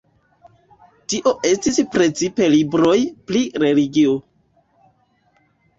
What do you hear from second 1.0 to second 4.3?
Tio estis precipe libroj pri religio.